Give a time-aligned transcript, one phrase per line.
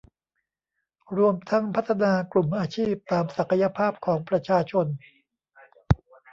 [1.17, 4.85] รวมทั้งพัฒนากลุ่มอาชีพตามศักยภาพของประชาชน